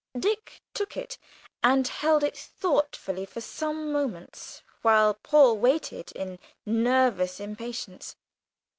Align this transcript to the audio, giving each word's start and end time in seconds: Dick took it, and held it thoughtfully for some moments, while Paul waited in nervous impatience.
Dick 0.17 0.63
took 0.73 0.97
it, 0.97 1.19
and 1.63 1.87
held 1.87 2.23
it 2.23 2.35
thoughtfully 2.35 3.23
for 3.23 3.39
some 3.39 3.91
moments, 3.91 4.63
while 4.81 5.13
Paul 5.13 5.59
waited 5.59 6.11
in 6.13 6.39
nervous 6.65 7.39
impatience. 7.39 8.15